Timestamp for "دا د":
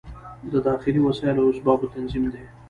0.51-0.55